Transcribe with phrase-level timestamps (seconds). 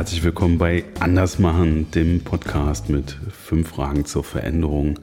[0.00, 4.98] herzlich willkommen bei Andersmachen, dem Podcast mit fünf Fragen zur Veränderung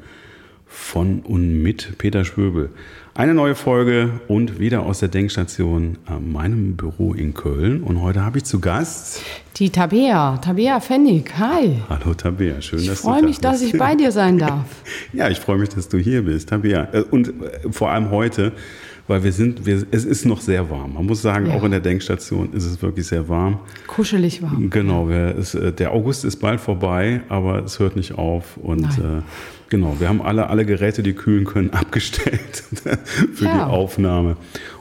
[0.65, 2.71] von und mit Peter Schwöbel.
[3.13, 7.83] Eine neue Folge und wieder aus der Denkstation an meinem Büro in Köln.
[7.83, 9.21] Und heute habe ich zu Gast
[9.57, 11.31] die Tabea, Tabea Pfennig.
[11.38, 11.79] Hi.
[11.89, 13.20] Hallo Tabea, schön, ich dass du da bist.
[13.20, 14.66] Ich freue mich, dass ich bei dir sein darf.
[15.13, 16.88] ja, ich freue mich, dass du hier bist, Tabea.
[16.91, 18.52] Äh, und äh, vor allem heute,
[19.07, 20.93] weil wir sind, wir, es ist noch sehr warm.
[20.93, 21.53] Man muss sagen, ja.
[21.55, 23.59] auch in der Denkstation ist es wirklich sehr warm.
[23.88, 24.70] Kuschelig warm.
[24.70, 28.57] Genau, wir, es, äh, der August ist bald vorbei, aber es hört nicht auf.
[28.57, 29.21] Und äh,
[29.70, 32.63] genau, wir haben alle, alle Geräte, die kühlen können, abgestellt
[33.34, 33.53] für ja.
[33.53, 34.38] die Aufnahme.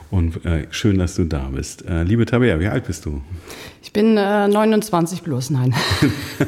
[0.09, 1.85] Und äh, schön, dass du da bist.
[1.85, 3.21] Äh, liebe Tabea, wie alt bist du?
[3.81, 5.73] Ich bin äh, 29 bloß, nein.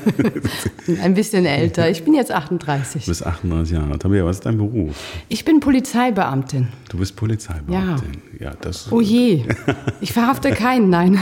[1.04, 1.90] Ein bisschen älter.
[1.90, 3.04] Ich bin jetzt 38.
[3.04, 4.00] Du bist 38 Jahre.
[4.00, 4.96] Tabea, was ist dein Beruf?
[5.28, 6.70] Ich bin Polizeibeamtin.
[6.88, 8.22] Du bist Polizeibeamtin.
[8.40, 8.52] Ja.
[8.52, 9.44] ja das oh je.
[10.02, 11.20] Ich verhafte keinen, nein.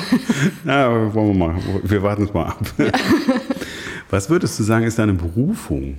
[0.63, 1.55] Na, wollen wir mal.
[1.83, 2.59] Wir warten es mal ab.
[2.77, 2.91] Ja.
[4.11, 5.95] Was würdest du sagen, ist deine Berufung?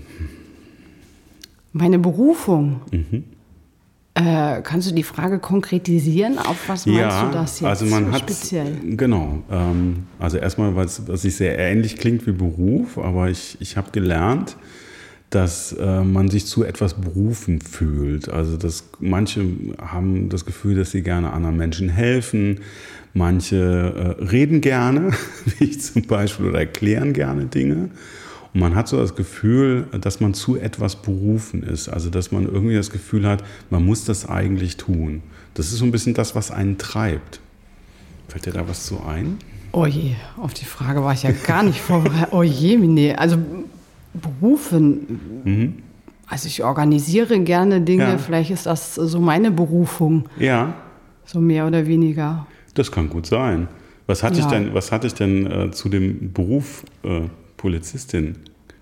[1.78, 2.80] Meine Berufung?
[2.90, 3.24] Mhm.
[4.14, 6.38] Äh, kannst du die Frage konkretisieren?
[6.38, 8.76] Auf was meinst ja, du das jetzt also man hat, speziell?
[8.82, 9.44] Genau.
[9.48, 13.92] Ähm, also erstmal, was, was sich sehr ähnlich klingt wie Beruf, aber ich, ich habe
[13.92, 14.56] gelernt,
[15.30, 18.28] dass äh, man sich zu etwas berufen fühlt.
[18.28, 19.44] Also dass manche
[19.80, 22.60] haben das Gefühl, dass sie gerne anderen Menschen helfen.
[23.14, 25.12] Manche äh, reden gerne,
[25.44, 27.90] wie ich zum Beispiel, oder erklären gerne Dinge.
[28.54, 31.88] Und man hat so das Gefühl, dass man zu etwas berufen ist.
[31.88, 35.22] Also dass man irgendwie das Gefühl hat, man muss das eigentlich tun.
[35.54, 37.40] Das ist so ein bisschen das, was einen treibt.
[38.28, 39.38] Fällt dir da was zu ein?
[39.72, 42.32] Oh je, auf die Frage war ich ja gar nicht vorbereitet.
[42.32, 43.14] Oh je, nee.
[43.14, 43.38] Also
[44.14, 45.42] berufen.
[45.44, 45.74] Mhm.
[46.26, 48.04] Also ich organisiere gerne Dinge.
[48.04, 48.18] Ja.
[48.18, 50.28] Vielleicht ist das so meine Berufung.
[50.38, 50.74] Ja.
[51.24, 52.46] So mehr oder weniger.
[52.74, 53.68] Das kann gut sein.
[54.06, 54.44] Was hatte ja.
[54.44, 57.22] ich denn, was hatte ich denn äh, zu dem Beruf äh,
[57.58, 58.38] Polizistin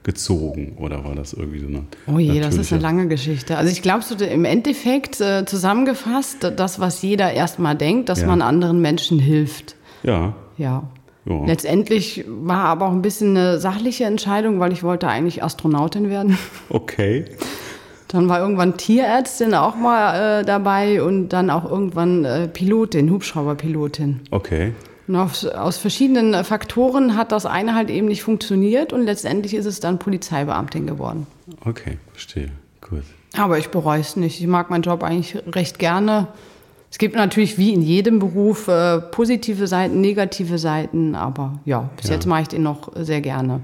[0.06, 1.82] gezogen oder war das irgendwie so eine.
[2.06, 3.58] Oh je, das ist eine lange Geschichte.
[3.58, 8.28] Also ich glaube, so im Endeffekt äh, zusammengefasst, das, was jeder erstmal denkt, dass ja.
[8.28, 9.74] man anderen Menschen hilft.
[10.04, 10.36] Ja.
[10.58, 10.84] Ja.
[11.24, 11.44] ja.
[11.44, 16.38] Letztendlich war aber auch ein bisschen eine sachliche Entscheidung, weil ich wollte eigentlich Astronautin werden.
[16.68, 17.24] Okay.
[18.08, 24.20] Dann war irgendwann Tierärztin auch mal äh, dabei und dann auch irgendwann äh, Pilotin, Hubschrauberpilotin.
[24.30, 24.72] Okay.
[25.08, 29.66] Und aus, aus verschiedenen Faktoren hat das eine halt eben nicht funktioniert und letztendlich ist
[29.66, 31.26] es dann Polizeibeamtin geworden.
[31.64, 32.50] Okay, verstehe.
[32.80, 33.02] Gut.
[33.36, 34.40] Aber ich bereue es nicht.
[34.40, 36.28] Ich mag meinen Job eigentlich recht gerne.
[36.90, 42.08] Es gibt natürlich wie in jedem Beruf äh, positive Seiten, negative Seiten, aber ja, bis
[42.08, 42.14] ja.
[42.14, 43.60] jetzt mache ich den noch sehr gerne.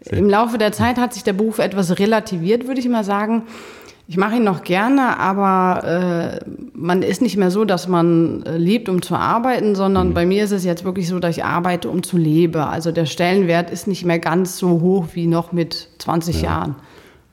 [0.00, 3.42] Sehr Im Laufe der Zeit hat sich der Beruf etwas relativiert, würde ich mal sagen.
[4.08, 8.58] Ich mache ihn noch gerne, aber äh, man ist nicht mehr so, dass man äh,
[8.58, 10.14] lebt, um zu arbeiten, sondern mhm.
[10.14, 12.60] bei mir ist es jetzt wirklich so, dass ich arbeite, um zu leben.
[12.60, 16.42] Also der Stellenwert ist nicht mehr ganz so hoch wie noch mit 20 ja.
[16.42, 16.74] Jahren.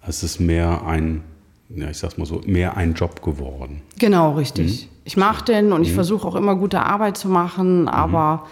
[0.07, 1.23] Es ist mehr ein,
[1.69, 3.81] ja, ich sag's mal so, mehr ein Job geworden.
[3.97, 4.83] Genau, richtig.
[4.83, 4.89] Mhm.
[5.05, 5.87] Ich mache den und mhm.
[5.87, 8.49] ich versuche auch immer gute Arbeit zu machen, aber mhm.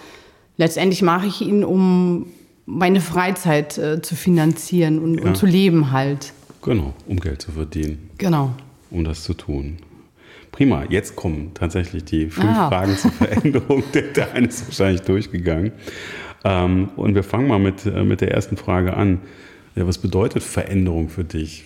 [0.57, 2.25] letztendlich mache ich ihn, um
[2.65, 5.25] meine Freizeit äh, zu finanzieren und, ja.
[5.25, 6.33] und zu leben halt.
[6.67, 8.09] Genau, um Geld zu verdienen.
[8.17, 8.51] Genau.
[8.91, 9.77] Um das zu tun.
[10.51, 12.67] Prima, jetzt kommen tatsächlich die fünf ah.
[12.67, 13.83] Fragen zur Veränderung.
[13.93, 15.71] Der, der eine ist wahrscheinlich durchgegangen.
[16.43, 19.21] Ähm, und wir fangen mal mit, äh, mit der ersten Frage an.
[19.77, 21.65] Ja, was bedeutet Veränderung für dich?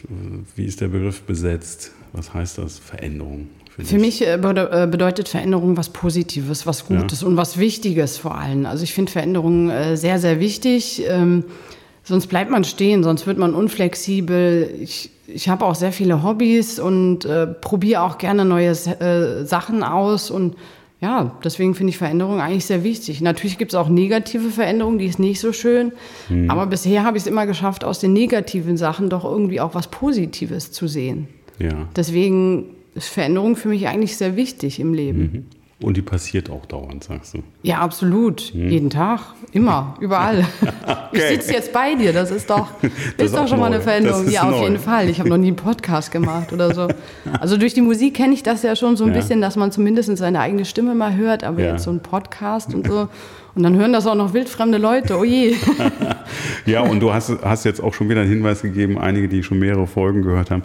[0.56, 1.94] Wie ist der Begriff besetzt?
[2.13, 3.47] Was heißt das, Veränderung?
[3.72, 7.28] Für, für mich äh, äh, bedeutet Veränderung was Positives, was Gutes ja.
[7.28, 8.68] und was Wichtiges vor allem.
[8.68, 11.03] Also ich finde Veränderung äh, sehr, sehr wichtig.
[11.07, 11.45] Ähm,
[12.11, 14.69] Sonst bleibt man stehen, sonst wird man unflexibel.
[14.81, 19.81] Ich, ich habe auch sehr viele Hobbys und äh, probiere auch gerne neue äh, Sachen
[19.81, 20.29] aus.
[20.29, 20.57] Und
[21.00, 23.21] ja, deswegen finde ich Veränderung eigentlich sehr wichtig.
[23.21, 25.94] Natürlich gibt es auch negative Veränderungen, die ist nicht so schön.
[26.27, 26.51] Mhm.
[26.51, 29.88] Aber bisher habe ich es immer geschafft, aus den negativen Sachen doch irgendwie auch was
[29.88, 31.30] Positives zu sehen.
[31.59, 31.88] Ja.
[31.95, 35.21] Deswegen ist Veränderung für mich eigentlich sehr wichtig im Leben.
[35.21, 35.45] Mhm.
[35.81, 37.39] Und die passiert auch dauernd, sagst du?
[37.63, 38.42] Ja, absolut.
[38.42, 38.69] Hm.
[38.69, 40.45] Jeden Tag, immer, überall.
[40.62, 41.07] okay.
[41.12, 42.68] Ich sitze jetzt bei dir, das ist doch,
[43.18, 43.69] das ist doch schon neu.
[43.69, 44.30] mal eine Veränderung.
[44.30, 44.63] Ja, auf neu.
[44.63, 45.10] jeden Fall.
[45.10, 46.88] Ich habe noch nie einen Podcast gemacht oder so.
[47.39, 49.16] Also durch die Musik kenne ich das ja schon so ein ja.
[49.16, 51.72] bisschen, dass man zumindest seine eigene Stimme mal hört, aber ja.
[51.72, 53.07] jetzt so ein Podcast und so.
[53.56, 55.56] Und dann hören das auch noch wildfremde Leute, oh je.
[56.66, 59.60] ja, und du hast, hast jetzt auch schon wieder einen Hinweis gegeben, einige, die schon
[59.60, 60.63] mehrere Folgen gehört haben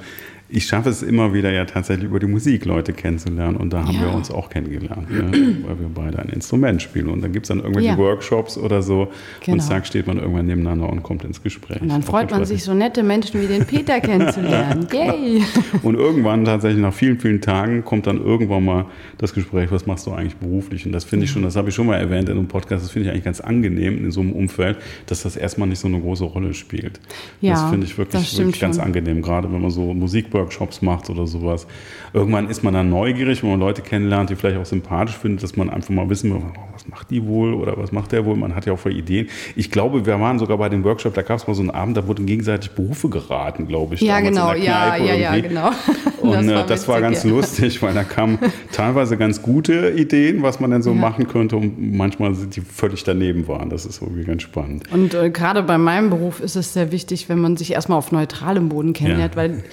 [0.49, 3.95] ich schaffe es immer wieder ja tatsächlich über die Musik Leute kennenzulernen und da haben
[3.95, 4.03] ja.
[4.03, 5.57] wir uns auch kennengelernt, ne?
[5.67, 7.99] weil wir beide ein Instrument spielen und dann gibt es dann irgendwelche ja.
[7.99, 9.09] Workshops oder so
[9.41, 9.55] genau.
[9.55, 11.81] und zack steht man irgendwann nebeneinander und kommt ins Gespräch.
[11.81, 14.87] Und dann freut man sich so nette Menschen wie den Peter kennenzulernen.
[14.93, 15.43] Yay!
[15.83, 18.87] Und irgendwann tatsächlich nach vielen, vielen Tagen kommt dann irgendwann mal
[19.19, 20.87] das Gespräch, was machst du eigentlich beruflich?
[20.87, 22.93] Und das finde ich schon, das habe ich schon mal erwähnt in einem Podcast, das
[22.93, 26.01] finde ich eigentlich ganz angenehm in so einem Umfeld, dass das erstmal nicht so eine
[26.01, 27.01] große Rolle spielt.
[27.41, 31.11] Ja, das finde ich wirklich, wirklich ganz angenehm, gerade wenn man so Musik Workshops macht
[31.11, 31.67] oder sowas.
[32.13, 35.57] Irgendwann ist man dann neugierig, wenn man Leute kennenlernt, die vielleicht auch sympathisch findet, dass
[35.57, 38.37] man einfach mal wissen will, oh, was macht die wohl oder was macht der wohl.
[38.37, 39.29] Man hat ja auch voll Ideen.
[39.57, 41.97] Ich glaube, wir waren sogar bei dem Workshop, da gab es mal so einen Abend,
[41.97, 44.01] da wurden gegenseitig Berufe geraten, glaube ich.
[44.01, 45.71] Ja, genau, ja, ja, ja, genau.
[46.21, 47.31] Und das war, das war ganz ja.
[47.31, 48.39] lustig, weil da kamen
[48.73, 50.97] teilweise ganz gute Ideen, was man denn so ja.
[50.97, 53.71] machen könnte und manchmal sind die völlig daneben waren.
[53.71, 54.85] Das ist irgendwie ganz spannend.
[54.93, 58.13] Und äh, gerade bei meinem Beruf ist es sehr wichtig, wenn man sich erstmal auf
[58.13, 59.41] neutralem Boden kennenlernt, ja.
[59.41, 59.65] weil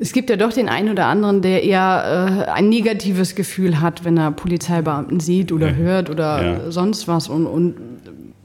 [0.00, 4.02] es gibt ja doch den einen oder anderen, der eher äh, ein negatives Gefühl hat,
[4.04, 5.74] wenn er Polizeibeamten sieht oder ja.
[5.74, 6.70] hört oder ja.
[6.70, 7.28] sonst was.
[7.28, 7.74] Und, und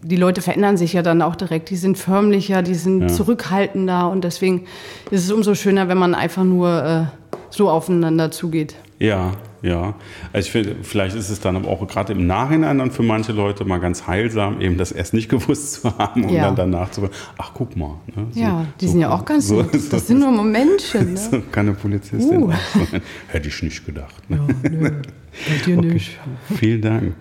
[0.01, 1.69] die Leute verändern sich ja dann auch direkt.
[1.69, 3.07] Die sind förmlicher, die sind ja.
[3.07, 4.09] zurückhaltender.
[4.09, 4.65] Und deswegen
[5.11, 8.75] ist es umso schöner, wenn man einfach nur äh, so aufeinander zugeht.
[8.99, 9.31] Ja,
[9.65, 9.95] ja,
[10.31, 13.31] also ich finde, vielleicht ist es dann aber auch gerade im Nachhinein dann für manche
[13.31, 16.43] Leute mal ganz heilsam, eben das erst nicht gewusst zu haben und ja.
[16.43, 17.95] dann danach zu sagen, ach guck mal.
[18.15, 19.63] Ne, so, ja, die so, sind ja auch ganz so.
[19.63, 21.13] Das, das sind nur Momentchen.
[21.13, 21.17] Ne?
[21.17, 22.51] So kann eine Polizistin uh.
[22.51, 23.01] sein.
[23.27, 24.29] Hätte ich nicht gedacht.
[24.29, 24.39] Ne?
[24.63, 24.91] Ja, nö.
[24.91, 25.87] Bei dir okay.
[25.87, 26.19] nicht.
[26.59, 27.15] Vielen Dank.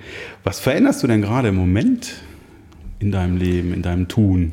[0.45, 2.13] Was veränderst du denn gerade im Moment
[2.99, 4.53] in deinem Leben, in deinem Tun?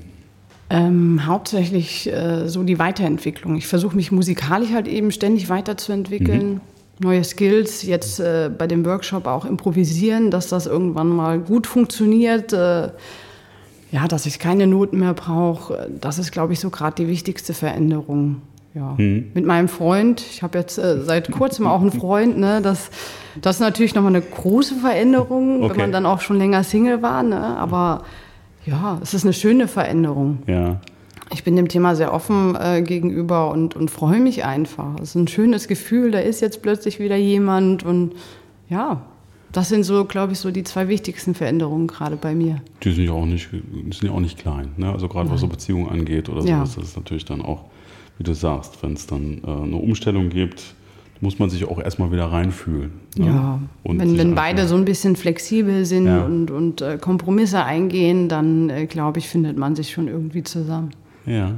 [0.70, 3.58] Ähm, hauptsächlich äh, so die Weiterentwicklung.
[3.58, 6.54] Ich versuche mich musikalisch halt eben ständig weiterzuentwickeln.
[6.54, 6.62] Mhm
[7.02, 12.54] neue Skills, jetzt äh, bei dem Workshop auch improvisieren, dass das irgendwann mal gut funktioniert.
[12.54, 12.90] Äh,
[13.92, 17.54] ja, dass ich keine Noten mehr brauche, das ist, glaube ich, so gerade die wichtigste
[17.54, 18.42] Veränderung.
[18.74, 18.98] Ja.
[18.98, 19.32] Hm.
[19.34, 22.90] Mit meinem Freund, ich habe jetzt äh, seit kurzem auch einen Freund, ne, das,
[23.42, 25.72] das ist natürlich nochmal eine große Veränderung, okay.
[25.72, 28.04] wenn man dann auch schon länger Single war, ne, aber
[28.66, 30.44] ja, es ist eine schöne Veränderung.
[30.48, 30.80] Ja
[31.34, 34.96] ich bin dem Thema sehr offen äh, gegenüber und, und freue mich einfach.
[34.96, 38.14] Es ist ein schönes Gefühl, da ist jetzt plötzlich wieder jemand und
[38.70, 39.02] ja,
[39.52, 42.62] das sind so, glaube ich, so die zwei wichtigsten Veränderungen gerade bei mir.
[42.84, 44.92] Die sind ja auch nicht, sind ja auch nicht klein, ne?
[44.92, 46.58] Also gerade was so Beziehungen angeht oder ja.
[46.58, 47.66] sowas, das ist natürlich dann auch,
[48.18, 50.76] wie du sagst, wenn es dann äh, eine Umstellung gibt,
[51.20, 52.92] muss man sich auch erstmal wieder reinfühlen.
[53.16, 53.26] Ne?
[53.28, 56.26] Ja, und wenn, wenn beide so ein bisschen flexibel sind ja.
[56.26, 60.92] und, und äh, Kompromisse eingehen, dann äh, glaube ich, findet man sich schon irgendwie zusammen.
[61.26, 61.54] Ja,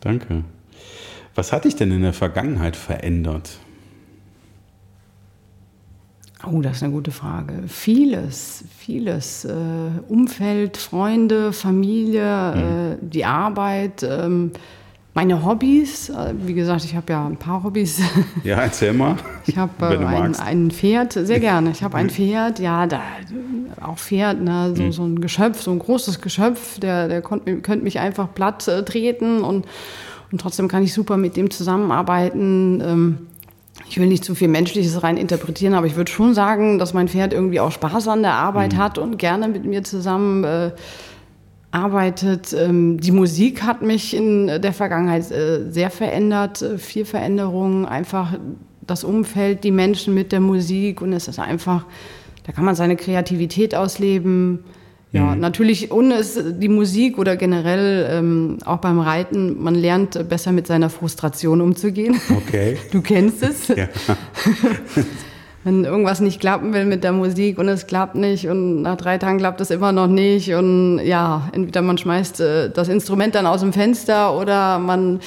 [0.00, 0.44] danke.
[1.34, 3.58] Was hat dich denn in der Vergangenheit verändert?
[6.46, 7.64] Oh, das ist eine gute Frage.
[7.66, 9.44] Vieles, vieles.
[9.44, 9.52] Äh,
[10.08, 12.62] Umfeld, Freunde, Familie, mhm.
[12.62, 14.52] äh, die Arbeit, ähm,
[15.18, 16.10] meine Hobbys.
[16.10, 18.00] Äh, wie gesagt, ich habe ja ein paar Hobbys.
[18.44, 19.16] Ja, erzähl mal.
[19.46, 21.70] Ich habe äh, ein, ein, Pferd, sehr gerne.
[21.72, 23.00] Ich habe ein Pferd, ja, da,
[23.80, 24.92] auch Pferd, ne, so, mhm.
[24.92, 29.42] so ein Geschöpf, so ein großes Geschöpf, der, der könnte mich einfach platt äh, treten
[29.42, 29.66] und,
[30.30, 32.80] und trotzdem kann ich super mit dem zusammenarbeiten.
[32.80, 33.18] Ähm,
[33.88, 37.08] ich will nicht zu viel Menschliches rein interpretieren, aber ich würde schon sagen, dass mein
[37.08, 38.78] Pferd irgendwie auch Spaß an der Arbeit mhm.
[38.78, 40.70] hat und gerne mit mir zusammen äh,
[41.70, 42.52] arbeitet.
[42.52, 48.38] Ähm, die Musik hat mich in der Vergangenheit äh, sehr verändert, äh, viel Veränderungen, einfach
[48.86, 51.84] das Umfeld, die Menschen mit der Musik und es ist einfach,
[52.46, 54.64] da kann man seine Kreativität ausleben.
[55.10, 55.40] Ja, mhm.
[55.40, 60.66] natürlich ohne es, die Musik oder generell ähm, auch beim Reiten, man lernt besser mit
[60.66, 62.20] seiner Frustration umzugehen.
[62.30, 62.76] Okay.
[62.92, 63.68] Du kennst es.
[63.68, 63.88] Ja.
[65.68, 69.18] wenn irgendwas nicht klappen will mit der Musik und es klappt nicht und nach drei
[69.18, 73.44] Tagen klappt es immer noch nicht und ja, entweder man schmeißt äh, das Instrument dann
[73.44, 75.20] aus dem Fenster oder man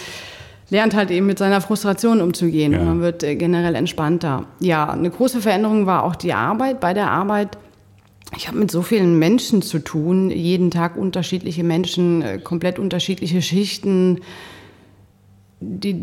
[0.71, 2.79] lernt halt eben mit seiner Frustration umzugehen ja.
[2.79, 4.45] und man wird äh, generell entspannter.
[4.59, 6.79] Ja, eine große Veränderung war auch die Arbeit.
[6.79, 7.57] Bei der Arbeit
[8.37, 13.41] ich habe mit so vielen Menschen zu tun, jeden Tag unterschiedliche Menschen, äh, komplett unterschiedliche
[13.43, 14.21] Schichten,
[15.61, 15.95] die,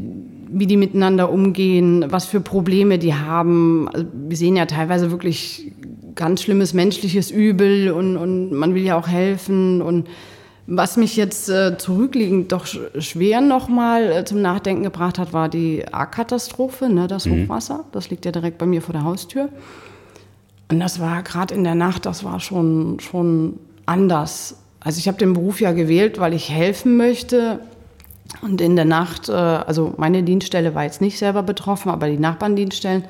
[0.50, 3.88] wie die miteinander umgehen, was für Probleme die haben.
[3.92, 5.72] Also wir sehen ja teilweise wirklich
[6.14, 9.82] ganz schlimmes menschliches Übel und, und man will ja auch helfen.
[9.82, 10.08] Und
[10.66, 15.84] was mich jetzt äh, zurückliegend doch schwer nochmal äh, zum Nachdenken gebracht hat, war die
[15.92, 17.44] A-Katastrophe, ne, das mhm.
[17.44, 17.84] Hochwasser.
[17.92, 19.48] Das liegt ja direkt bei mir vor der Haustür.
[20.70, 24.56] Und das war gerade in der Nacht, das war schon, schon anders.
[24.80, 27.60] Also ich habe den Beruf ja gewählt, weil ich helfen möchte
[28.42, 32.18] und in der Nacht, äh, also meine Dienststelle war jetzt nicht selber betroffen, aber die
[32.18, 33.04] Nachbarndienststellen.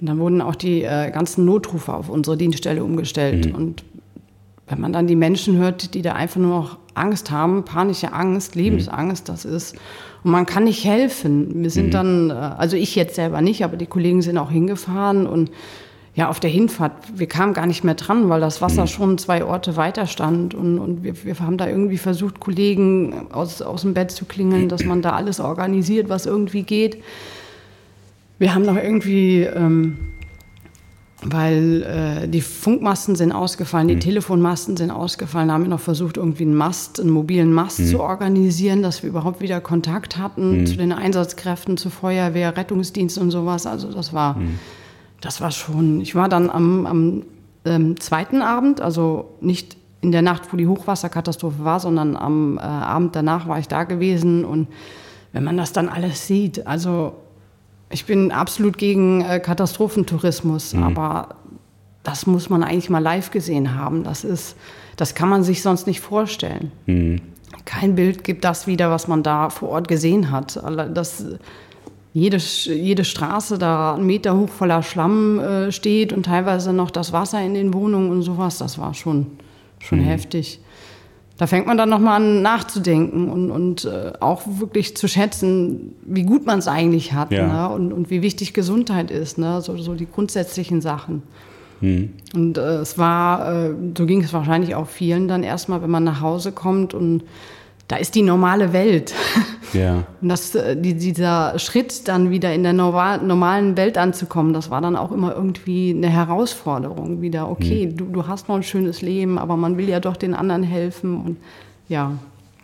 [0.00, 3.46] Und dann wurden auch die äh, ganzen Notrufe auf unsere Dienststelle umgestellt.
[3.46, 3.54] Mhm.
[3.54, 3.84] Und
[4.66, 8.54] wenn man dann die Menschen hört, die da einfach nur noch Angst haben, panische Angst,
[8.54, 9.76] Lebensangst, das ist.
[10.24, 11.62] Und man kann nicht helfen.
[11.62, 15.26] Wir sind dann, äh, also ich jetzt selber nicht, aber die Kollegen sind auch hingefahren
[15.26, 15.50] und
[16.18, 19.44] ja, auf der Hinfahrt, wir kamen gar nicht mehr dran, weil das Wasser schon zwei
[19.44, 20.52] Orte weiter stand.
[20.52, 24.68] Und, und wir, wir haben da irgendwie versucht, Kollegen aus, aus dem Bett zu klingeln,
[24.68, 26.96] dass man da alles organisiert, was irgendwie geht.
[28.40, 29.96] Wir haben noch irgendwie, ähm,
[31.22, 31.82] weil
[32.24, 34.00] äh, die Funkmasten sind ausgefallen, die Mhm.
[34.00, 37.86] Telefonmasten sind ausgefallen, haben wir noch versucht, irgendwie einen Mast, einen mobilen Mast Mhm.
[37.86, 43.30] zu organisieren, dass wir überhaupt wieder Kontakt hatten zu den Einsatzkräften, zur Feuerwehr, Rettungsdienst und
[43.32, 43.66] sowas.
[43.66, 44.58] Also das war, Mhm.
[45.20, 46.00] Das war schon.
[46.00, 47.22] Ich war dann am, am
[47.64, 52.60] ähm, zweiten Abend, also nicht in der Nacht, wo die Hochwasserkatastrophe war, sondern am äh,
[52.60, 54.68] Abend danach war ich da gewesen und
[55.32, 57.14] wenn man das dann alles sieht, also
[57.90, 61.36] ich bin absolut gegen äh, Katastrophentourismus, aber
[62.02, 64.04] das muss man eigentlich mal live gesehen haben.
[64.04, 64.56] Das ist,
[64.96, 66.72] das kann man sich sonst nicht vorstellen.
[67.64, 70.62] Kein Bild gibt das wieder, was man da vor Ort gesehen hat.
[70.94, 71.24] Das,
[72.12, 77.12] jede, jede Straße da einen Meter hoch voller Schlamm äh, steht und teilweise noch das
[77.12, 78.58] Wasser in den Wohnungen und sowas.
[78.58, 79.26] Das war schon,
[79.78, 80.60] schon heftig.
[81.36, 86.24] Da fängt man dann nochmal an nachzudenken und, und äh, auch wirklich zu schätzen, wie
[86.24, 87.68] gut man es eigentlich hat Ja.
[87.68, 87.74] ne?
[87.74, 89.60] und, und wie wichtig Gesundheit ist, ne?
[89.60, 91.22] so, so die grundsätzlichen Sachen.
[91.80, 96.02] Und äh, es war, äh, so ging es wahrscheinlich auch vielen dann erstmal, wenn man
[96.02, 97.22] nach Hause kommt und
[97.88, 99.14] da ist die normale Welt.
[99.72, 100.04] Ja.
[100.20, 104.70] Und das, äh, die, dieser Schritt dann wieder in der normal, normalen Welt anzukommen, das
[104.70, 107.22] war dann auch immer irgendwie eine Herausforderung.
[107.22, 110.34] Wieder, okay, du, du hast noch ein schönes Leben, aber man will ja doch den
[110.34, 111.16] anderen helfen.
[111.16, 111.36] Und
[111.88, 112.12] ja,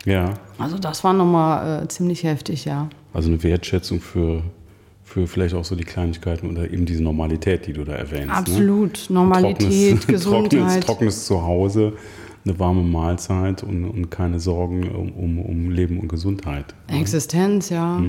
[0.05, 0.35] Ja.
[0.59, 2.87] also das war nochmal äh, ziemlich heftig, ja.
[3.11, 4.43] Also eine Wertschätzung für,
[5.03, 8.27] für vielleicht auch so die Kleinigkeiten oder eben diese Normalität, die du da erwähnst.
[8.27, 8.33] Ne?
[8.33, 9.05] Absolut.
[9.09, 9.61] Normalität,
[10.01, 10.51] trockenes, Gesundheit.
[10.51, 11.93] Trockenes, trockenes Zuhause,
[12.45, 16.75] eine warme Mahlzeit und, und keine Sorgen um, um, um Leben und Gesundheit.
[16.87, 18.01] Existenz, ja.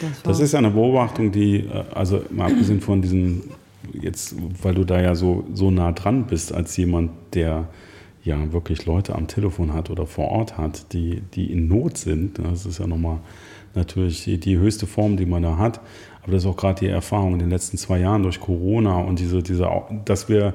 [0.00, 3.42] Das, Das war- ist ja eine Beobachtung, die, äh, also mal abgesehen von diesen,
[3.92, 7.68] jetzt, weil du da ja so, so nah dran bist, als jemand, der
[8.24, 12.40] ja wirklich Leute am Telefon hat oder vor Ort hat, die, die in Not sind.
[12.40, 13.18] Das ist ja nochmal
[13.76, 15.80] natürlich die, die höchste Form, die man da hat.
[16.24, 19.20] Aber das ist auch gerade die Erfahrung in den letzten zwei Jahren durch Corona und
[19.20, 19.70] diese, diese,
[20.04, 20.54] dass wir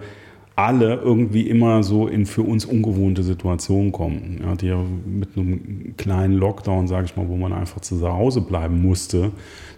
[0.56, 4.42] alle irgendwie immer so in für uns ungewohnte Situationen kommen.
[4.44, 8.42] Ja, die ja mit einem kleinen Lockdown, sage ich mal, wo man einfach zu Hause
[8.42, 9.32] bleiben musste,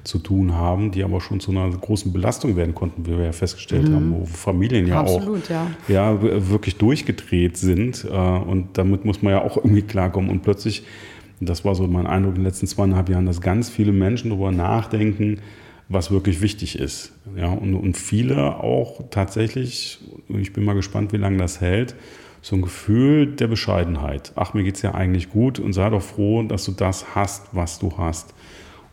[0.03, 3.31] zu tun haben, die aber schon zu einer großen Belastung werden konnten, wie wir ja
[3.31, 5.67] festgestellt haben, wo Familien ja Absolut, auch ja.
[5.87, 8.05] ja, wirklich durchgedreht sind.
[8.05, 10.29] Äh, Und damit muss man ja auch irgendwie klarkommen.
[10.29, 10.83] Und plötzlich,
[11.39, 14.51] das war so mein Eindruck in den letzten zweieinhalb Jahren, dass ganz viele Menschen darüber
[14.51, 15.39] nachdenken,
[15.93, 17.13] was wirklich wichtig ist.
[17.35, 21.95] Ja, und, und viele auch tatsächlich, ich bin mal gespannt, wie lange das hält,
[22.41, 24.33] so ein Gefühl der Bescheidenheit.
[24.35, 27.79] Ach, mir geht's ja eigentlich gut und sei doch froh, dass du das hast, was
[27.79, 28.33] du hast.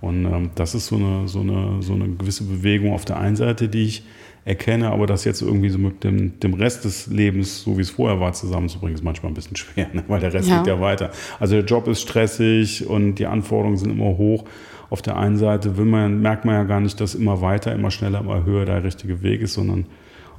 [0.00, 3.36] Und ähm, das ist so eine, so, eine, so eine gewisse Bewegung auf der einen
[3.36, 4.02] Seite, die ich
[4.46, 7.90] erkenne, aber das jetzt irgendwie so mit dem, dem Rest des Lebens, so wie es
[7.90, 10.02] vorher war, zusammenzubringen, ist manchmal ein bisschen schwer, ne?
[10.08, 10.58] weil der Rest Ja.
[10.58, 11.10] geht ja weiter.
[11.38, 14.44] Also der Job ist stressig und die Anforderungen sind immer hoch.
[14.90, 17.90] Auf der einen Seite will man, merkt man ja gar nicht, dass immer weiter, immer
[17.90, 19.86] schneller, immer höher der richtige Weg ist, sondern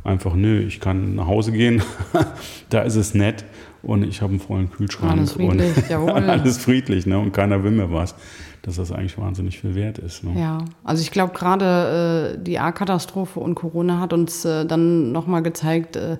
[0.04, 1.82] einfach, nö, ich kann nach Hause gehen,
[2.70, 3.46] da ist es nett
[3.84, 6.12] und ich habe einen vollen Kühlschrank Alles friedlich, und jawohl.
[6.12, 7.18] alles friedlich ne?
[7.20, 8.16] und keiner will mir was,
[8.64, 10.24] dass das eigentlich wahnsinnig viel wert ist.
[10.24, 10.40] Ne?
[10.40, 15.44] Ja, also ich glaube gerade äh, die A-Katastrophe und Corona hat uns äh, dann nochmal
[15.44, 16.18] gezeigt, äh,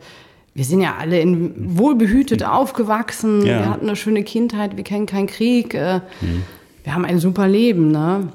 [0.54, 3.60] wir sind ja alle in wohlbehütet aufgewachsen, Ja.
[3.60, 6.02] wir hatten eine schöne Kindheit, wir kennen keinen Krieg, äh,
[6.84, 8.30] wir haben ein super Leben, ne?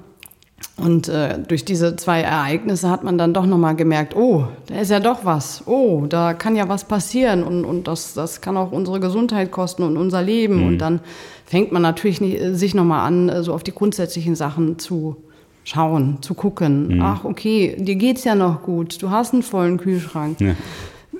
[0.79, 4.91] Und äh, durch diese zwei Ereignisse hat man dann doch nochmal gemerkt, oh, da ist
[4.91, 5.62] ja doch was.
[5.67, 9.83] Oh, da kann ja was passieren und, und das, das kann auch unsere Gesundheit kosten
[9.83, 10.67] und unser Leben.
[10.67, 11.00] Und dann
[11.45, 15.17] fängt man natürlich nicht, äh, sich nochmal an, äh, so auf die grundsätzlichen Sachen zu
[15.65, 17.00] schauen, zu gucken.
[17.03, 19.03] Ach, okay, dir geht's ja noch gut.
[19.03, 20.41] Du hast einen vollen Kühlschrank.
[20.41, 20.55] Ja.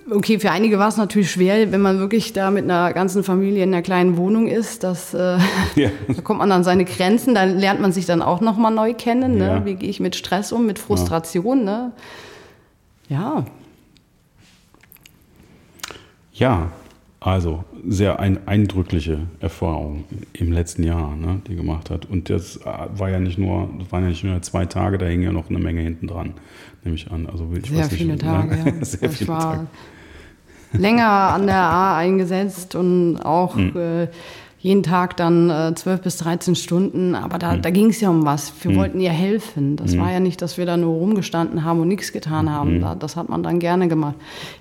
[0.08, 3.64] Okay, für einige war es natürlich schwer, wenn man wirklich da mit einer ganzen Familie
[3.64, 4.84] in einer kleinen Wohnung ist.
[4.84, 5.38] Das, äh,
[5.75, 5.90] Ja.
[6.06, 9.36] da kommt man an seine Grenzen, da lernt man sich dann auch nochmal neu kennen.
[9.36, 9.46] Ne?
[9.46, 9.64] Ja.
[9.64, 11.64] Wie gehe ich mit Stress um, mit Frustration?
[11.64, 11.92] Ne?
[13.08, 13.44] Ja,
[16.32, 16.70] Ja,
[17.20, 22.04] also sehr ein, eindrückliche Erfahrung im letzten Jahr, ne, die gemacht hat.
[22.04, 25.06] Und das äh, war ja nicht nur, das waren ja nicht nur zwei Tage, da
[25.06, 26.34] hing ja noch eine Menge hinten dran,
[26.84, 27.26] nehme ich an.
[27.26, 28.18] Also ich sehr weiß nicht, viele ne?
[28.18, 28.56] Tage.
[28.64, 28.72] Ja.
[28.84, 29.66] sehr ich viele war Tage.
[30.73, 33.76] Länger an der A eingesetzt und auch Hm.
[33.76, 34.08] äh,
[34.58, 37.14] jeden Tag dann äh, 12 bis 13 Stunden.
[37.14, 37.38] Aber Hm.
[37.40, 38.52] da, da ging es ja um was.
[38.62, 39.76] Wir wollten ja helfen.
[39.76, 42.12] Das war ja nicht, dass wir da nur rumgestanden haben und nichts Hm.
[42.14, 42.80] getan haben.
[42.80, 44.14] Da, das hat man dann gerne gemacht.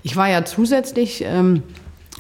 [0.04, 1.64] Ich war ja zusätzlich ähm,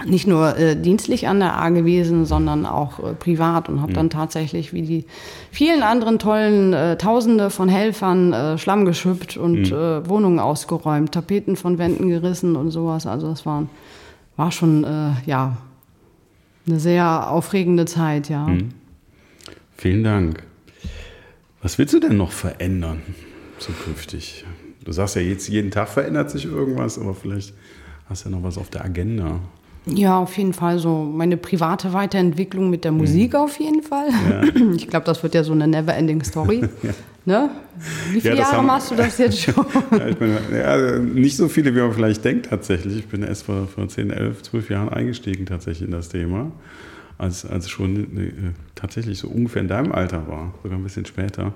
[0.03, 3.95] nicht nur äh, dienstlich an der A gewesen, sondern auch äh, privat und habe mhm.
[3.95, 5.05] dann tatsächlich wie die
[5.51, 9.77] vielen anderen tollen äh, Tausende von Helfern äh, Schlamm geschüppt und mhm.
[9.77, 13.07] Äh, Wohnungen ausgeräumt, Tapeten von Wänden gerissen und sowas.
[13.07, 13.67] Also das war,
[14.35, 15.57] war schon äh, ja
[16.67, 18.47] eine sehr aufregende Zeit, ja.
[18.47, 18.71] Mhm.
[19.77, 20.43] Vielen Dank.
[21.61, 23.01] Was willst du denn noch verändern
[23.59, 24.45] zukünftig?
[24.83, 27.53] Du sagst ja jetzt, jeden Tag verändert sich irgendwas, aber vielleicht
[28.07, 29.39] hast du ja noch was auf der Agenda.
[29.87, 32.99] Ja, auf jeden Fall so meine private Weiterentwicklung mit der mhm.
[32.99, 33.39] Musik mhm.
[33.39, 34.09] auf jeden Fall.
[34.09, 34.41] Ja.
[34.75, 36.61] Ich glaube, das wird ja so eine never-ending Story.
[36.83, 36.91] ja.
[37.25, 37.49] ne?
[38.11, 39.65] Wie viele ja, Jahre haben, machst du das jetzt schon?
[40.19, 42.97] bin, ja, nicht so viele, wie man vielleicht denkt tatsächlich.
[42.97, 46.51] Ich bin erst vor, vor 10, 11, 12 Jahren eingestiegen tatsächlich in das Thema.
[47.17, 48.31] Als, als schon äh,
[48.75, 51.53] tatsächlich so ungefähr in deinem Alter war, sogar ein bisschen später.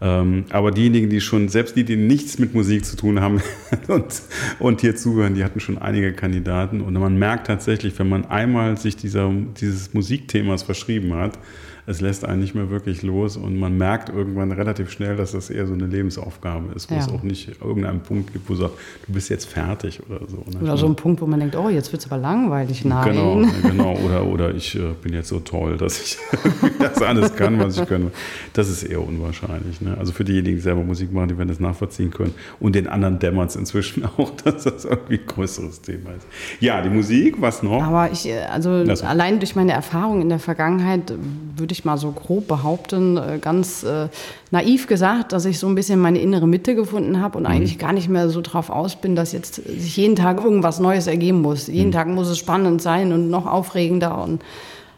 [0.00, 3.40] Ähm, aber diejenigen, die schon, selbst die, die nichts mit Musik zu tun haben
[3.88, 4.22] und,
[4.58, 6.80] und hier zuhören, die hatten schon einige Kandidaten.
[6.80, 11.38] Und man merkt tatsächlich, wenn man einmal sich dieser, dieses Musikthemas verschrieben hat,
[11.86, 15.50] es lässt einen nicht mehr wirklich los und man merkt irgendwann relativ schnell, dass das
[15.50, 17.00] eher so eine Lebensaufgabe ist, wo ja.
[17.00, 20.36] es auch nicht irgendeinen Punkt gibt, wo du sagst, du bist jetzt fertig oder so.
[20.50, 20.62] Ne?
[20.62, 22.84] Oder so ein Punkt, wo man denkt, oh, jetzt wird es aber langweilig.
[22.84, 23.12] Nein.
[23.12, 23.96] Genau, genau.
[23.98, 26.18] Oder, oder ich äh, bin jetzt so toll, dass ich
[26.78, 28.10] das alles kann, was ich kann.
[28.54, 29.80] Das ist eher unwahrscheinlich.
[29.84, 29.96] Ne?
[29.98, 32.34] Also für diejenigen, die selber Musik machen, die werden das nachvollziehen können.
[32.58, 36.26] Und den anderen dämmert es inzwischen auch, dass das irgendwie ein größeres Thema ist.
[36.60, 37.82] Ja, die Musik, was noch?
[37.82, 41.14] Aber ich, äh, also allein durch meine Erfahrung in der Vergangenheit
[41.56, 44.08] würde ich mal so grob behaupten, äh, ganz äh,
[44.50, 47.50] naiv gesagt, dass ich so ein bisschen meine innere Mitte gefunden habe und mhm.
[47.50, 51.06] eigentlich gar nicht mehr so drauf aus bin, dass jetzt sich jeden Tag irgendwas Neues
[51.06, 51.66] ergeben muss.
[51.66, 51.92] Jeden mhm.
[51.92, 54.22] Tag muss es spannend sein und noch aufregender.
[54.22, 54.42] Und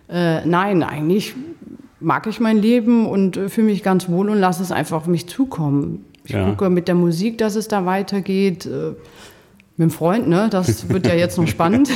[0.08, 1.34] äh, nein, eigentlich
[2.06, 5.06] mag ich mein Leben und äh, fühle mich ganz wohl und lasse es einfach auf
[5.08, 6.04] mich zukommen.
[6.24, 6.48] Ich ja.
[6.48, 8.64] gucke mit der Musik, dass es da weitergeht.
[8.64, 8.92] Äh,
[9.78, 10.48] mit dem Freund, ne?
[10.48, 11.90] Das wird ja jetzt noch spannend.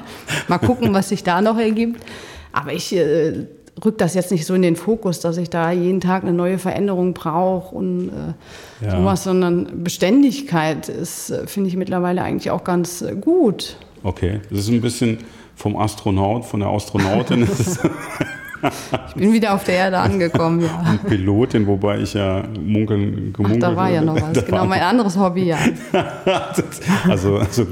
[0.48, 2.00] Mal gucken, was sich da noch ergibt.
[2.52, 3.46] Aber ich äh,
[3.84, 6.58] rückt das jetzt nicht so in den Fokus, dass ich da jeden Tag eine neue
[6.58, 8.90] Veränderung brauche und äh, ja.
[8.92, 13.78] sowas, sondern Beständigkeit ist, äh, finde ich mittlerweile eigentlich auch ganz gut.
[14.04, 15.18] Okay, das ist ein bisschen
[15.56, 17.48] vom Astronaut, von der Astronautin.
[19.08, 20.90] Ich bin wieder auf der Erde angekommen, ja.
[20.90, 24.44] Und Pilotin, wobei ich ja munkeln, gemunkelt Ach, da war ja noch was.
[24.46, 25.58] genau, mein anderes Hobby, ja.
[27.08, 27.66] also so,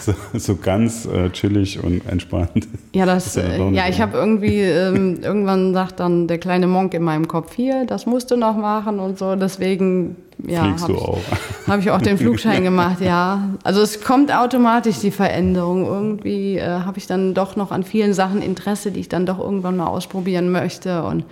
[0.00, 2.68] so, so ganz äh, chillig und entspannt.
[2.94, 6.94] Ja, das, das ja, ja, ich habe irgendwie, ähm, irgendwann sagt dann der kleine Monk
[6.94, 9.36] in meinem Kopf, hier, das musst du noch machen und so.
[9.36, 11.20] Deswegen ja, Fliegst du auch?
[11.66, 13.50] Habe ich auch den Flugschein gemacht, ja.
[13.64, 15.86] Also es kommt automatisch die Veränderung.
[15.86, 19.38] Irgendwie äh, habe ich dann doch noch an vielen Sachen Interesse, die ich dann doch
[19.38, 21.04] irgendwann mal ausprobieren möchte.
[21.04, 21.24] Und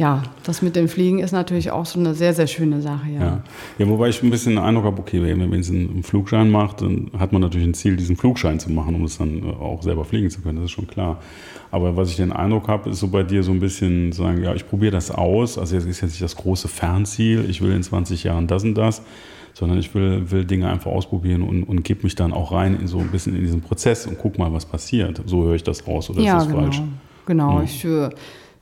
[0.00, 3.20] ja, das mit dem Fliegen ist natürlich auch so eine sehr, sehr schöne Sache, ja.
[3.20, 3.42] Ja,
[3.76, 7.10] ja wobei ich ein bisschen den Eindruck habe, okay, wenn man einen Flugschein macht, dann
[7.18, 10.30] hat man natürlich ein Ziel, diesen Flugschein zu machen, um es dann auch selber fliegen
[10.30, 11.20] zu können, das ist schon klar.
[11.70, 14.54] Aber was ich den Eindruck habe, ist so bei dir so ein bisschen sagen, ja,
[14.54, 15.58] ich probiere das aus.
[15.58, 18.76] Also jetzt ist jetzt nicht das große Fernziel, ich will in 20 Jahren das und
[18.76, 19.02] das,
[19.52, 22.86] sondern ich will, will Dinge einfach ausprobieren und, und gebe mich dann auch rein in
[22.86, 25.20] so ein bisschen in diesen Prozess und guck mal, was passiert.
[25.26, 26.62] So höre ich das raus oder ja, ist das genau.
[26.62, 26.82] falsch?
[27.26, 27.64] Genau, ja.
[27.64, 28.08] ich, äh,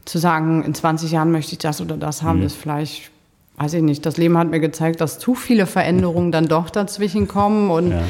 [0.08, 2.46] zu sagen, in 20 Jahren möchte ich das oder das haben, mhm.
[2.46, 3.10] ist vielleicht
[3.58, 7.26] weiß ich nicht, das Leben hat mir gezeigt, dass zu viele Veränderungen dann doch dazwischen
[7.26, 8.02] kommen und ja.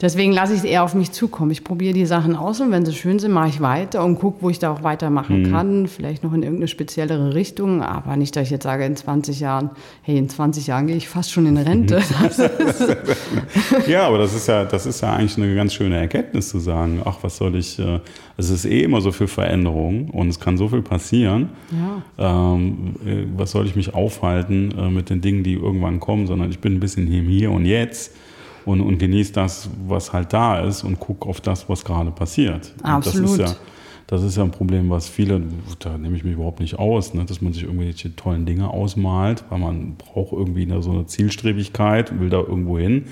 [0.00, 1.52] Deswegen lasse ich es eher auf mich zukommen.
[1.52, 4.42] Ich probiere die Sachen aus und wenn sie schön sind, mache ich weiter und gucke,
[4.42, 5.50] wo ich da auch weitermachen mhm.
[5.52, 5.86] kann.
[5.86, 9.70] Vielleicht noch in irgendeine speziellere Richtung, aber nicht, dass ich jetzt sage, in 20 Jahren,
[10.02, 12.02] hey, in 20 Jahren gehe ich fast schon in Rente.
[13.86, 17.00] ja, aber das ist ja, das ist ja eigentlich eine ganz schöne Erkenntnis zu sagen,
[17.04, 18.00] ach, was soll ich, äh,
[18.36, 21.50] es ist eh immer so viel Veränderung und es kann so viel passieren.
[22.18, 22.54] Ja.
[22.54, 26.50] Ähm, äh, was soll ich mich aufhalten äh, mit den Dingen, die irgendwann kommen, sondern
[26.50, 28.12] ich bin ein bisschen hier, hier und jetzt
[28.64, 32.74] und, und genieße das, was halt da ist und gucke auf das, was gerade passiert.
[32.82, 33.24] Absolut.
[33.24, 33.56] das ist ja,
[34.06, 35.42] das ist ja ein Problem, was viele,
[35.78, 39.44] da nehme ich mich überhaupt nicht aus, ne, dass man sich irgendwelche tollen Dinge ausmalt,
[39.48, 43.06] weil man braucht irgendwie so eine Zielstrebigkeit will da irgendwo hin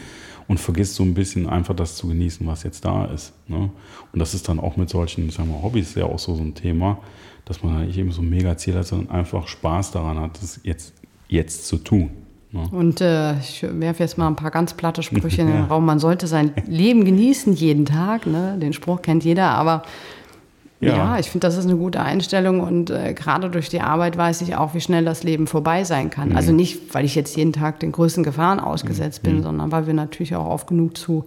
[0.48, 3.32] und vergisst so ein bisschen einfach das zu genießen, was jetzt da ist.
[3.48, 3.70] Ne?
[4.12, 6.42] Und das ist dann auch mit solchen, ich sag mal, Hobbys ja auch so, so
[6.42, 6.98] ein Thema,
[7.44, 10.94] dass man nicht eben so ein Mega-Ziel hat, sondern einfach Spaß daran hat, das jetzt,
[11.28, 12.10] jetzt zu tun.
[12.52, 12.60] Ja.
[12.70, 15.86] Und äh, ich werfe jetzt mal ein paar ganz platte Sprüche in den Raum.
[15.86, 18.26] Man sollte sein Leben genießen jeden Tag.
[18.26, 18.58] Ne?
[18.60, 19.82] Den Spruch kennt jeder, aber
[20.80, 24.16] ja, ja ich finde, das ist eine gute Einstellung und äh, gerade durch die Arbeit
[24.16, 26.30] weiß ich auch, wie schnell das Leben vorbei sein kann.
[26.30, 26.36] Mhm.
[26.36, 29.28] Also nicht, weil ich jetzt jeden Tag den größten Gefahren ausgesetzt mhm.
[29.28, 31.24] bin, sondern weil wir natürlich auch oft genug zu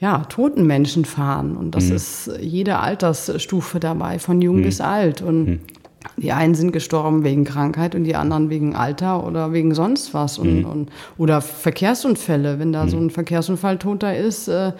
[0.00, 1.56] ja, toten Menschen fahren.
[1.56, 1.96] Und das mhm.
[1.96, 4.62] ist jede Altersstufe dabei, von jung mhm.
[4.62, 5.22] bis alt.
[5.22, 5.60] Und mhm.
[6.16, 10.38] Die einen sind gestorben wegen Krankheit und die anderen wegen Alter oder wegen sonst was.
[10.38, 10.64] Und, mhm.
[10.64, 12.58] und oder Verkehrsunfälle.
[12.58, 12.88] Wenn da mhm.
[12.88, 14.72] so ein Verkehrsunfall toter ist, äh,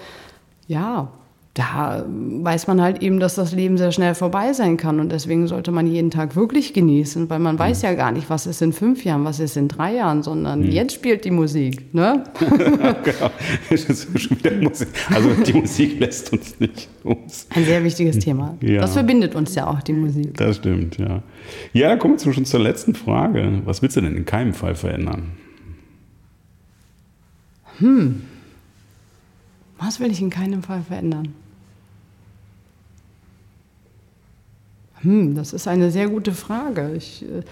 [0.67, 1.09] ja,
[1.55, 5.01] da weiß man halt eben, dass das Leben sehr schnell vorbei sein kann.
[5.01, 8.47] Und deswegen sollte man jeden Tag wirklich genießen, weil man weiß ja gar nicht, was
[8.47, 10.71] ist in fünf Jahren, was ist in drei Jahren, sondern mhm.
[10.71, 11.93] jetzt spielt die Musik.
[11.95, 12.25] Ne?
[12.41, 13.31] genau.
[13.77, 14.88] schon wieder Musik.
[15.11, 17.47] Also die Musik lässt uns nicht los.
[17.51, 18.57] Ein sehr wichtiges Thema.
[18.62, 18.81] Ja.
[18.81, 20.35] Das verbindet uns ja auch, die Musik.
[20.38, 21.23] Das stimmt, ja.
[21.75, 23.61] Ja, kommen wir schon zur letzten Frage.
[23.67, 25.33] Was willst du denn in keinem Fall verändern?
[27.77, 28.23] Hm.
[29.79, 31.35] Was will ich in keinem Fall verändern?
[35.03, 36.93] Hm, das ist eine sehr gute Frage.
[36.97, 37.43] Ich äh,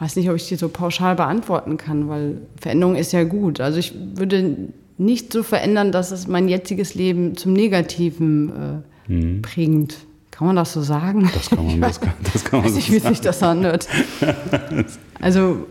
[0.00, 3.60] weiß nicht, ob ich die so pauschal beantworten kann, weil Veränderung ist ja gut.
[3.60, 9.42] Also ich würde nicht so verändern, dass es mein jetziges Leben zum Negativen äh, mhm.
[9.42, 9.96] bringt.
[10.30, 11.30] Kann man das so sagen?
[11.32, 13.88] Das kann man, das kann, das kann man weiß nicht, wie sich das anhört.
[15.20, 15.66] also,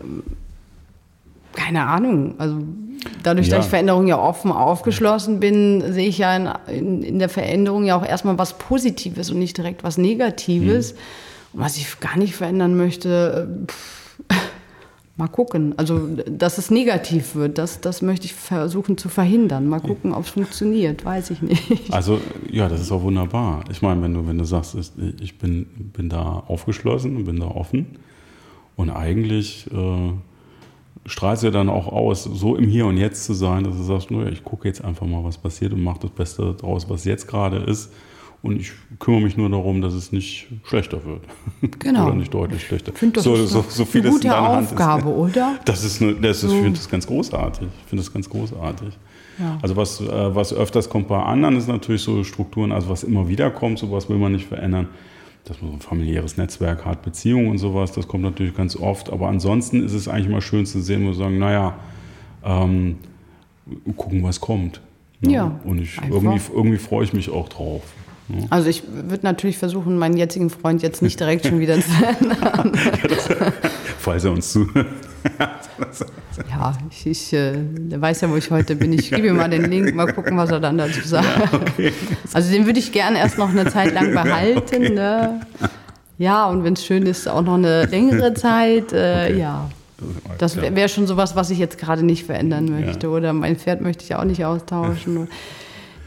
[1.54, 2.34] keine Ahnung.
[2.38, 2.62] Also,
[3.26, 3.56] dadurch, ja.
[3.56, 7.84] dass ich Veränderung ja offen aufgeschlossen bin, sehe ich ja in, in, in, der Veränderung
[7.84, 10.92] ja auch erstmal was Positives und nicht direkt was Negatives.
[10.92, 10.98] Mhm.
[11.52, 14.06] Und was ich gar nicht verändern möchte, äh, pff,
[15.16, 15.74] mal gucken.
[15.76, 19.66] Also, dass es negativ wird, das, das möchte ich versuchen zu verhindern.
[19.66, 21.62] Mal gucken, ob es funktioniert, weiß ich nicht.
[21.90, 23.64] Also, ja, das ist auch wunderbar.
[23.70, 24.76] Ich meine, wenn du, wenn du sagst,
[25.20, 27.86] ich bin, bin da aufgeschlossen und bin da offen
[28.76, 30.12] und eigentlich äh,
[31.06, 34.10] strahlst ja dann auch aus, so im Hier und Jetzt zu sein, dass du sagst,
[34.10, 37.28] naja, ich gucke jetzt einfach mal, was passiert und mache das Beste daraus, was jetzt
[37.28, 37.92] gerade ist
[38.46, 41.22] und ich kümmere mich nur darum, dass es nicht schlechter wird.
[41.78, 42.06] Genau.
[42.06, 42.92] oder nicht deutlich schlechter.
[42.92, 45.16] Ich finde das so, so, so eine gute Aufgabe, ist.
[45.16, 45.58] oder?
[45.64, 46.56] Das ist, eine, das ist so.
[46.56, 47.66] ich finde das ganz großartig.
[47.82, 48.88] Ich finde das ganz großartig.
[49.38, 49.58] Ja.
[49.62, 53.28] Also was, äh, was öfters kommt bei anderen, ist natürlich so Strukturen, also was immer
[53.28, 54.88] wieder kommt, sowas will man nicht verändern.
[55.46, 59.10] Dass man so ein familiäres Netzwerk hat, Beziehungen und sowas, das kommt natürlich ganz oft.
[59.10, 61.74] Aber ansonsten ist es eigentlich mal schön zu sehen, wo wir sagen, naja,
[62.44, 62.96] ähm,
[63.96, 64.80] gucken, was kommt.
[65.20, 65.30] Ja.
[65.30, 67.82] ja und ich, irgendwie, irgendwie freue ich mich auch drauf.
[68.50, 72.72] Also ich würde natürlich versuchen, meinen jetzigen Freund jetzt nicht direkt schon wieder zu ändern.
[73.98, 74.66] falls er uns zu.
[76.50, 77.54] ja, ich, ich äh,
[77.90, 78.92] weiß ja, wo ich heute bin.
[78.92, 81.52] Ich gebe ihm mal den Link, mal gucken, was er dann dazu sagt.
[81.52, 81.92] Ja, okay.
[82.32, 84.76] Also den würde ich gerne erst noch eine Zeit lang behalten.
[84.76, 84.94] Okay.
[84.94, 85.40] Ne?
[86.18, 88.92] Ja, und wenn es schön ist, auch noch eine längere Zeit.
[88.92, 89.38] Äh, okay.
[89.38, 89.70] Ja.
[90.38, 93.06] Das wäre schon sowas, was ich jetzt gerade nicht verändern möchte.
[93.06, 93.12] Ja.
[93.12, 95.28] Oder mein Pferd möchte ich auch nicht austauschen.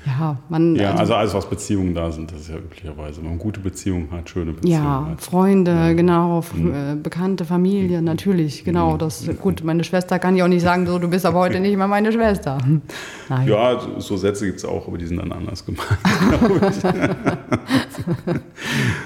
[0.05, 0.75] Ja, man.
[0.75, 3.21] Ja, also, also alles, was Beziehungen da sind, das ist ja üblicherweise.
[3.21, 4.83] Wenn man gute Beziehungen hat, schöne Beziehungen.
[4.83, 5.21] Ja, hat.
[5.21, 5.93] Freunde, ja.
[5.93, 7.03] genau, mhm.
[7.03, 8.97] bekannte Familie, natürlich, genau.
[8.97, 9.63] Das gut.
[9.63, 12.11] Meine Schwester kann ich auch nicht sagen, so, du bist aber heute nicht mehr meine
[12.11, 12.57] Schwester.
[13.29, 13.47] Nein.
[13.47, 15.87] Ja, so Sätze gibt es auch, aber die sind dann anders gemeint.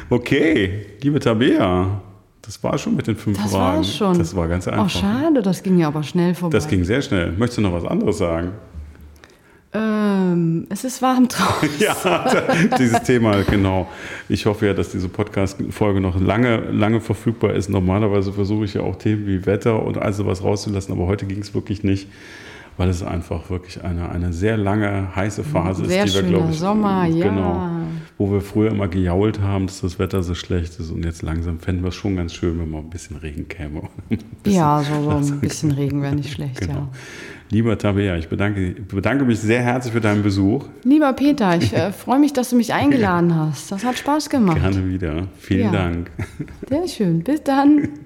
[0.10, 2.02] okay, liebe Tabea.
[2.44, 3.78] Das war schon mit den fünf das Fragen.
[3.78, 4.20] Das war schon.
[4.20, 4.86] Das war ganz einfach.
[4.86, 6.58] Oh, schade, das ging ja aber schnell vorbei.
[6.58, 7.32] Das ging sehr schnell.
[7.32, 8.52] Möchtest du noch was anderes sagen?
[9.76, 11.70] Ähm, es ist warm draußen.
[11.80, 11.96] ja,
[12.78, 13.90] dieses Thema, genau.
[14.30, 17.70] Ich hoffe ja, dass diese Podcast-Folge noch lange, lange verfügbar ist.
[17.70, 21.40] Normalerweise versuche ich ja auch Themen wie Wetter und all sowas rauszulassen, aber heute ging
[21.40, 22.08] es wirklich nicht,
[22.78, 26.52] weil es einfach wirklich eine, eine sehr lange, heiße Phase sehr ist, die wir, glaube
[26.52, 27.30] ich, Sommer, ja.
[27.30, 27.70] Genau,
[28.20, 31.60] wo wir früher immer gejault haben, dass das Wetter so schlecht ist und jetzt langsam
[31.60, 33.90] fänden wir es schon ganz schön, wenn mal ein bisschen Regen käme.
[34.44, 36.74] Bisschen, ja, so, so ein bisschen Regen wäre nicht schlecht, genau.
[36.74, 36.90] ja.
[37.54, 40.66] Lieber Tabea, ich bedanke, bedanke mich sehr herzlich für deinen Besuch.
[40.84, 43.72] Lieber Peter, ich äh, freue mich, dass du mich eingeladen hast.
[43.72, 44.60] Das hat Spaß gemacht.
[44.60, 45.28] Gerne wieder.
[45.38, 45.72] Vielen ja.
[45.72, 46.10] Dank.
[46.68, 47.24] Sehr schön.
[47.24, 47.90] Bis dann.